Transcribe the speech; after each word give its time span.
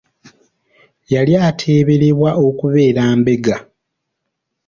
Yali 1.13 1.33
ateeberebwa 1.47 2.29
okubeera 2.47 3.03
mbega. 3.19 3.57